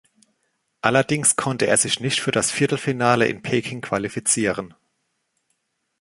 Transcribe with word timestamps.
Allerdings 0.81 1.35
konnte 1.35 1.67
er 1.67 1.77
sich 1.77 1.99
nicht 1.99 2.21
für 2.21 2.31
das 2.31 2.49
Viertelfinale 2.49 3.27
in 3.27 3.43
Peking 3.43 3.81
qualifizieren. 3.81 4.73